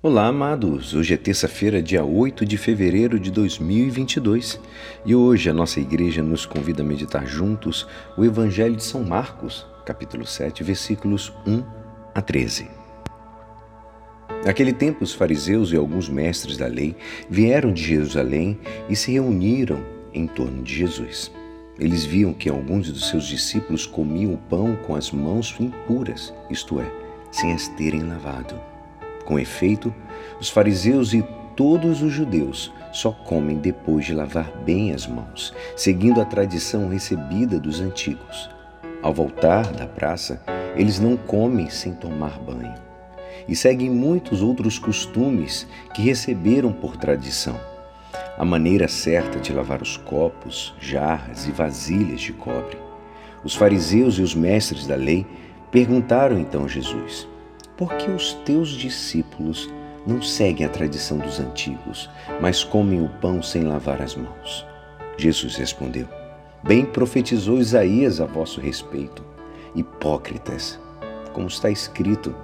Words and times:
Olá, 0.00 0.28
amados! 0.28 0.94
Hoje 0.94 1.14
é 1.14 1.16
terça-feira, 1.16 1.82
dia 1.82 2.04
8 2.04 2.46
de 2.46 2.56
fevereiro 2.56 3.18
de 3.18 3.32
2022 3.32 4.60
e 5.04 5.12
hoje 5.12 5.50
a 5.50 5.52
nossa 5.52 5.80
igreja 5.80 6.22
nos 6.22 6.46
convida 6.46 6.84
a 6.84 6.86
meditar 6.86 7.26
juntos 7.26 7.84
o 8.16 8.24
Evangelho 8.24 8.76
de 8.76 8.84
São 8.84 9.02
Marcos, 9.02 9.66
capítulo 9.84 10.24
7, 10.24 10.62
versículos 10.62 11.32
1 11.44 11.64
a 12.14 12.22
13. 12.22 12.70
Naquele 14.44 14.72
tempo, 14.72 15.02
os 15.02 15.12
fariseus 15.12 15.72
e 15.72 15.76
alguns 15.76 16.08
mestres 16.08 16.56
da 16.56 16.68
lei 16.68 16.94
vieram 17.28 17.72
de 17.72 17.82
Jerusalém 17.82 18.56
e 18.88 18.94
se 18.94 19.10
reuniram 19.10 19.84
em 20.14 20.28
torno 20.28 20.62
de 20.62 20.76
Jesus. 20.76 21.32
Eles 21.76 22.04
viam 22.04 22.32
que 22.32 22.48
alguns 22.48 22.88
dos 22.88 23.08
seus 23.08 23.26
discípulos 23.26 23.84
comiam 23.84 24.34
o 24.34 24.38
pão 24.38 24.76
com 24.86 24.94
as 24.94 25.10
mãos 25.10 25.52
impuras, 25.58 26.32
isto 26.48 26.78
é, 26.78 26.88
sem 27.32 27.52
as 27.52 27.66
terem 27.66 28.04
lavado. 28.04 28.77
Com 29.28 29.38
efeito, 29.38 29.94
os 30.40 30.48
fariseus 30.48 31.12
e 31.12 31.22
todos 31.54 32.00
os 32.00 32.10
judeus 32.10 32.72
só 32.94 33.12
comem 33.12 33.58
depois 33.58 34.06
de 34.06 34.14
lavar 34.14 34.50
bem 34.64 34.94
as 34.94 35.06
mãos, 35.06 35.52
seguindo 35.76 36.18
a 36.18 36.24
tradição 36.24 36.88
recebida 36.88 37.60
dos 37.60 37.78
antigos. 37.78 38.48
Ao 39.02 39.12
voltar 39.12 39.70
da 39.70 39.86
praça, 39.86 40.42
eles 40.74 40.98
não 40.98 41.14
comem 41.14 41.68
sem 41.68 41.92
tomar 41.92 42.38
banho 42.38 42.72
e 43.46 43.54
seguem 43.54 43.90
muitos 43.90 44.40
outros 44.40 44.78
costumes 44.78 45.68
que 45.92 46.00
receberam 46.00 46.72
por 46.72 46.96
tradição. 46.96 47.60
A 48.38 48.46
maneira 48.46 48.88
certa 48.88 49.38
de 49.38 49.52
lavar 49.52 49.82
os 49.82 49.98
copos, 49.98 50.74
jarras 50.80 51.46
e 51.46 51.50
vasilhas 51.50 52.22
de 52.22 52.32
cobre. 52.32 52.78
Os 53.44 53.54
fariseus 53.54 54.14
e 54.14 54.22
os 54.22 54.34
mestres 54.34 54.86
da 54.86 54.96
lei 54.96 55.26
perguntaram 55.70 56.38
então 56.38 56.64
a 56.64 56.68
Jesus: 56.68 57.28
por 57.78 57.94
que 57.94 58.10
os 58.10 58.32
teus 58.44 58.70
discípulos 58.70 59.70
não 60.04 60.20
seguem 60.20 60.66
a 60.66 60.68
tradição 60.68 61.16
dos 61.16 61.38
antigos, 61.38 62.10
mas 62.40 62.64
comem 62.64 63.00
o 63.00 63.08
pão 63.20 63.40
sem 63.40 63.62
lavar 63.62 64.02
as 64.02 64.16
mãos? 64.16 64.66
Jesus 65.16 65.54
respondeu: 65.54 66.08
Bem 66.64 66.84
profetizou 66.84 67.58
Isaías 67.58 68.20
a 68.20 68.26
vosso 68.26 68.60
respeito. 68.60 69.24
Hipócritas, 69.76 70.78
como 71.32 71.46
está 71.46 71.70
escrito: 71.70 72.34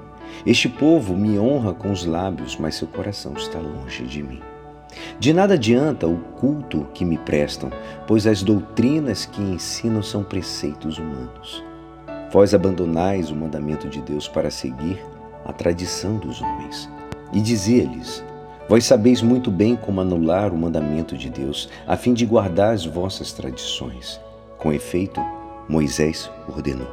Este 0.46 0.68
povo 0.68 1.16
me 1.16 1.36
honra 1.36 1.74
com 1.74 1.90
os 1.90 2.06
lábios, 2.06 2.56
mas 2.56 2.77
seu 2.77 2.86
coração 2.86 3.32
está 3.34 3.58
longe 3.58 4.05
de 4.05 4.22
mim. 4.22 4.40
De 5.18 5.32
nada 5.32 5.55
adianta 5.55 6.06
o 6.06 6.16
culto 6.16 6.86
que 6.94 7.05
me 7.05 7.18
prestam, 7.18 7.70
pois 8.06 8.24
as 8.24 8.44
doutrinas 8.44 9.27
que 9.27 9.42
ensinam 9.42 10.00
são 10.00 10.22
preceitos 10.22 10.96
humanos. 10.98 11.64
Vós 12.30 12.55
abandonais 12.55 13.32
o 13.32 13.34
mandamento 13.36 13.88
de 13.88 14.00
Deus 14.00 14.28
para 14.28 14.50
seguir 14.50 15.00
a 15.44 15.52
tradição 15.52 16.16
dos 16.16 16.40
homens. 16.40 16.88
E 17.32 17.40
dizia-lhes: 17.40 18.24
Vós 18.68 18.84
sabeis 18.84 19.20
muito 19.20 19.50
bem 19.50 19.76
como 19.76 20.00
anular 20.00 20.52
o 20.52 20.56
mandamento 20.56 21.16
de 21.16 21.28
Deus, 21.28 21.68
a 21.86 21.96
fim 21.96 22.14
de 22.14 22.24
guardar 22.24 22.72
as 22.72 22.86
vossas 22.86 23.32
tradições. 23.32 24.20
Com 24.58 24.72
efeito, 24.72 25.20
Moisés 25.68 26.30
ordenou: 26.48 26.88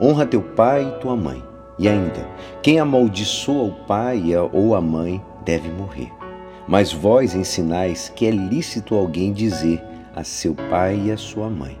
Honra 0.00 0.24
teu 0.26 0.42
pai 0.42 0.86
e 0.86 1.00
tua 1.00 1.16
mãe. 1.16 1.42
E 1.78 1.88
ainda, 1.88 2.26
quem 2.62 2.80
amaldiçoa 2.80 3.64
o 3.64 3.72
pai 3.86 4.22
ou 4.52 4.74
a 4.74 4.80
mãe 4.80 5.22
deve 5.44 5.68
morrer. 5.68 6.10
Mas 6.66 6.90
vós 6.90 7.34
ensinais 7.34 8.08
que 8.08 8.26
é 8.26 8.30
lícito 8.30 8.94
alguém 8.94 9.32
dizer 9.32 9.82
a 10.14 10.24
seu 10.24 10.54
pai 10.54 10.98
e 11.04 11.12
a 11.12 11.16
sua 11.16 11.50
mãe: 11.50 11.78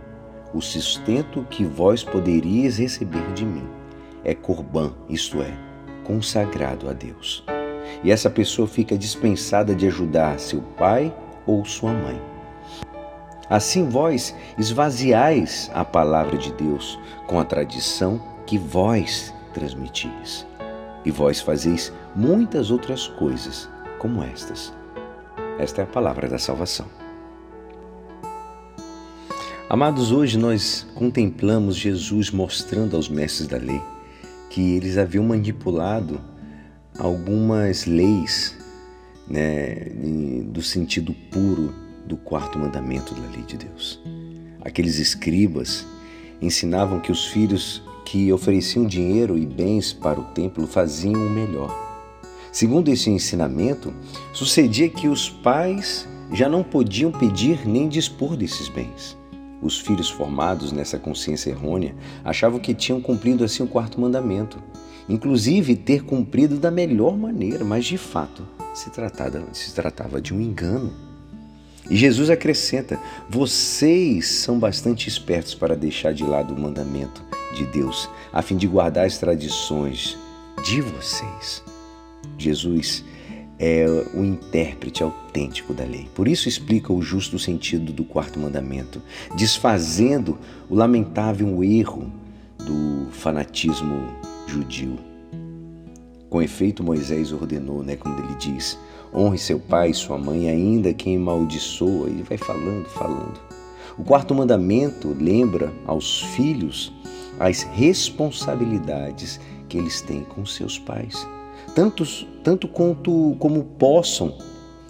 O 0.52 0.60
sustento 0.60 1.46
que 1.48 1.64
vós 1.64 2.04
poderíeis 2.04 2.78
receber 2.78 3.32
de 3.32 3.44
mim 3.46 3.66
é 4.22 4.34
corbã, 4.34 4.92
isto 5.08 5.40
é, 5.40 5.65
consagrado 6.06 6.88
a 6.88 6.92
Deus. 6.92 7.44
E 8.04 8.12
essa 8.12 8.30
pessoa 8.30 8.68
fica 8.68 8.96
dispensada 8.96 9.74
de 9.74 9.86
ajudar 9.86 10.38
seu 10.38 10.60
pai 10.60 11.14
ou 11.44 11.64
sua 11.64 11.92
mãe. 11.92 12.20
Assim 13.50 13.88
vós 13.88 14.34
esvaziais 14.58 15.70
a 15.74 15.84
palavra 15.84 16.36
de 16.36 16.52
Deus 16.52 16.98
com 17.26 17.38
a 17.38 17.44
tradição 17.44 18.20
que 18.46 18.56
vós 18.56 19.32
transmitis. 19.52 20.46
E 21.04 21.10
vós 21.10 21.40
fazeis 21.40 21.92
muitas 22.14 22.70
outras 22.70 23.06
coisas 23.06 23.68
como 23.98 24.22
estas. 24.22 24.72
Esta 25.58 25.82
é 25.82 25.84
a 25.84 25.88
palavra 25.88 26.28
da 26.28 26.38
salvação. 26.38 26.86
Amados, 29.68 30.12
hoje 30.12 30.38
nós 30.38 30.86
contemplamos 30.94 31.76
Jesus 31.76 32.30
mostrando 32.30 32.96
aos 32.96 33.08
mestres 33.08 33.48
da 33.48 33.56
lei 33.56 33.80
que 34.50 34.74
eles 34.76 34.98
haviam 34.98 35.24
manipulado 35.24 36.20
algumas 36.98 37.86
leis 37.86 38.56
né, 39.28 39.90
do 40.46 40.62
sentido 40.62 41.12
puro 41.30 41.74
do 42.06 42.16
quarto 42.16 42.58
mandamento 42.58 43.14
da 43.14 43.28
lei 43.30 43.42
de 43.42 43.56
Deus. 43.56 44.00
Aqueles 44.60 44.98
escribas 44.98 45.86
ensinavam 46.40 47.00
que 47.00 47.12
os 47.12 47.26
filhos 47.26 47.82
que 48.04 48.32
ofereciam 48.32 48.86
dinheiro 48.86 49.36
e 49.36 49.44
bens 49.44 49.92
para 49.92 50.20
o 50.20 50.24
templo 50.24 50.66
faziam 50.66 51.14
o 51.14 51.30
melhor. 51.30 51.74
Segundo 52.52 52.88
esse 52.88 53.10
ensinamento, 53.10 53.92
sucedia 54.32 54.88
que 54.88 55.08
os 55.08 55.28
pais 55.28 56.08
já 56.32 56.48
não 56.48 56.62
podiam 56.62 57.10
pedir 57.10 57.66
nem 57.66 57.88
dispor 57.88 58.36
desses 58.36 58.68
bens. 58.68 59.16
Os 59.62 59.78
filhos 59.78 60.10
formados 60.10 60.72
nessa 60.72 60.98
consciência 60.98 61.50
errônea 61.50 61.94
achavam 62.24 62.60
que 62.60 62.74
tinham 62.74 63.00
cumprido 63.00 63.42
assim 63.42 63.62
o 63.62 63.66
quarto 63.68 64.00
mandamento, 64.00 64.62
inclusive 65.08 65.76
ter 65.76 66.04
cumprido 66.04 66.58
da 66.58 66.70
melhor 66.70 67.16
maneira, 67.16 67.64
mas 67.64 67.84
de 67.84 67.96
fato 67.96 68.46
se 68.74 68.90
tratava, 68.90 69.42
se 69.52 69.74
tratava 69.74 70.20
de 70.20 70.34
um 70.34 70.40
engano. 70.40 70.92
E 71.88 71.96
Jesus 71.96 72.30
acrescenta: 72.30 72.98
vocês 73.28 74.28
são 74.28 74.58
bastante 74.58 75.08
espertos 75.08 75.54
para 75.54 75.76
deixar 75.76 76.12
de 76.12 76.24
lado 76.24 76.54
o 76.54 76.60
mandamento 76.60 77.24
de 77.54 77.64
Deus, 77.66 78.08
a 78.32 78.42
fim 78.42 78.56
de 78.56 78.66
guardar 78.66 79.06
as 79.06 79.18
tradições 79.18 80.18
de 80.64 80.80
vocês. 80.80 81.62
Jesus 82.36 83.04
é 83.58 83.86
o 84.14 84.22
intérprete 84.22 85.02
autêntico 85.02 85.72
da 85.72 85.84
lei. 85.84 86.08
Por 86.14 86.28
isso 86.28 86.48
explica 86.48 86.92
o 86.92 87.02
justo 87.02 87.38
sentido 87.38 87.92
do 87.92 88.04
quarto 88.04 88.38
mandamento, 88.38 89.00
desfazendo 89.34 90.38
o 90.68 90.74
lamentável 90.74 91.64
erro 91.64 92.12
do 92.58 93.08
fanatismo 93.10 94.08
judio. 94.46 94.98
Com 96.28 96.42
efeito, 96.42 96.82
Moisés 96.82 97.32
ordenou, 97.32 97.82
né, 97.82 97.96
quando 97.96 98.22
ele 98.22 98.34
diz: 98.34 98.78
honre 99.14 99.38
seu 99.38 99.58
pai 99.58 99.90
e 99.90 99.94
sua 99.94 100.18
mãe, 100.18 100.48
ainda 100.48 100.92
quem 100.92 101.16
amaldiçoa. 101.16 102.08
Ele 102.08 102.22
vai 102.22 102.36
falando, 102.36 102.86
falando. 102.86 103.40
O 103.96 104.04
quarto 104.04 104.34
mandamento 104.34 105.16
lembra 105.18 105.72
aos 105.86 106.20
filhos 106.34 106.92
as 107.38 107.62
responsabilidades 107.62 109.40
que 109.68 109.78
eles 109.78 110.02
têm 110.02 110.22
com 110.22 110.44
seus 110.44 110.78
pais 110.78 111.26
tantos, 111.74 112.26
tanto 112.42 112.66
quanto 112.68 113.36
como 113.38 113.64
possam, 113.64 114.36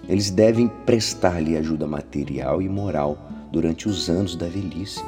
eles 0.08 0.30
devem 0.30 0.68
prestar-lhe 0.68 1.56
ajuda 1.56 1.86
material 1.86 2.62
e 2.62 2.68
moral 2.68 3.18
durante 3.50 3.88
os 3.88 4.08
anos 4.08 4.36
da 4.36 4.46
velhice 4.46 5.02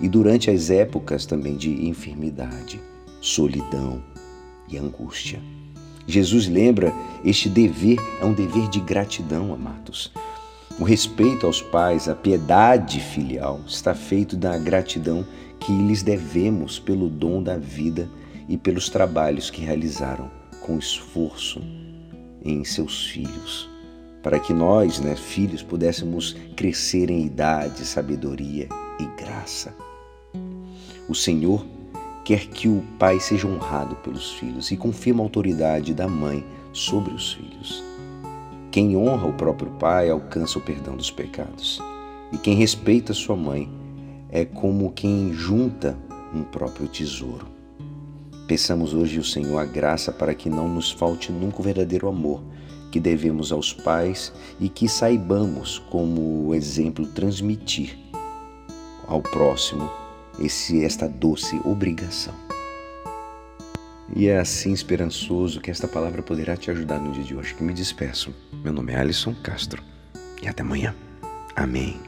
e 0.00 0.08
durante 0.08 0.50
as 0.50 0.70
épocas 0.70 1.24
também 1.24 1.56
de 1.56 1.86
enfermidade, 1.88 2.80
solidão 3.20 4.02
e 4.68 4.76
angústia. 4.76 5.40
Jesus 6.06 6.48
lembra 6.48 6.92
este 7.24 7.48
dever 7.48 7.98
é 8.20 8.24
um 8.24 8.34
dever 8.34 8.68
de 8.68 8.80
gratidão, 8.80 9.54
amados. 9.54 10.12
O 10.78 10.84
respeito 10.84 11.46
aos 11.46 11.62
pais, 11.62 12.08
a 12.08 12.14
piedade 12.14 13.00
filial 13.00 13.60
está 13.66 13.94
feito 13.94 14.36
da 14.36 14.58
gratidão 14.58 15.24
que 15.60 15.72
lhes 15.72 16.02
devemos 16.02 16.78
pelo 16.78 17.08
dom 17.08 17.42
da 17.42 17.56
vida 17.56 18.08
e 18.48 18.58
pelos 18.58 18.88
trabalhos 18.88 19.50
que 19.50 19.62
realizaram 19.62 20.28
com 20.64 20.78
esforço 20.78 21.60
em 22.42 22.64
seus 22.64 23.06
filhos, 23.06 23.68
para 24.22 24.40
que 24.40 24.52
nós, 24.52 24.98
né, 24.98 25.14
filhos, 25.14 25.62
pudéssemos 25.62 26.34
crescer 26.56 27.10
em 27.10 27.26
idade, 27.26 27.84
sabedoria 27.84 28.68
e 28.98 29.04
graça. 29.22 29.74
O 31.06 31.14
Senhor 31.14 31.64
quer 32.24 32.46
que 32.46 32.66
o 32.66 32.82
pai 32.98 33.20
seja 33.20 33.46
honrado 33.46 33.94
pelos 33.96 34.32
filhos 34.32 34.70
e 34.70 34.76
confirma 34.76 35.22
a 35.22 35.26
autoridade 35.26 35.92
da 35.92 36.08
mãe 36.08 36.42
sobre 36.72 37.12
os 37.12 37.34
filhos. 37.34 37.84
Quem 38.70 38.96
honra 38.96 39.28
o 39.28 39.34
próprio 39.34 39.70
pai 39.72 40.08
alcança 40.08 40.58
o 40.58 40.62
perdão 40.62 40.96
dos 40.96 41.10
pecados, 41.10 41.78
e 42.32 42.38
quem 42.38 42.54
respeita 42.54 43.12
sua 43.12 43.36
mãe 43.36 43.70
é 44.30 44.44
como 44.44 44.92
quem 44.92 45.32
junta 45.32 45.96
um 46.34 46.42
próprio 46.42 46.88
tesouro. 46.88 47.53
Peçamos 48.46 48.92
hoje 48.92 49.18
o 49.18 49.24
Senhor 49.24 49.58
a 49.58 49.64
graça 49.64 50.12
para 50.12 50.34
que 50.34 50.50
não 50.50 50.68
nos 50.68 50.90
falte 50.90 51.32
nunca 51.32 51.60
o 51.60 51.64
verdadeiro 51.64 52.08
amor 52.08 52.42
que 52.90 53.00
devemos 53.00 53.50
aos 53.50 53.72
pais 53.72 54.32
e 54.60 54.68
que 54.68 54.88
saibamos, 54.88 55.80
como 55.90 56.54
exemplo, 56.54 57.06
transmitir 57.06 57.98
ao 59.08 59.20
próximo 59.20 59.90
esse, 60.38 60.84
esta 60.84 61.08
doce 61.08 61.60
obrigação. 61.64 62.34
E 64.14 64.28
é 64.28 64.38
assim 64.38 64.72
esperançoso 64.72 65.60
que 65.60 65.72
esta 65.72 65.88
palavra 65.88 66.22
poderá 66.22 66.56
te 66.56 66.70
ajudar 66.70 67.00
no 67.00 67.10
dia 67.12 67.24
de 67.24 67.34
hoje. 67.34 67.54
Que 67.54 67.64
me 67.64 67.72
despeço. 67.72 68.32
Meu 68.62 68.72
nome 68.72 68.92
é 68.92 68.96
Alisson 68.96 69.34
Castro 69.42 69.82
e 70.40 70.46
até 70.46 70.62
amanhã. 70.62 70.94
Amém. 71.56 71.98